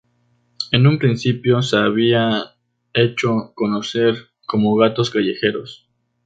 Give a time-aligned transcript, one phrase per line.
[0.71, 2.41] En un principio se habían
[2.91, 4.15] hecho conocer
[4.47, 5.91] como Gatos Callejeros.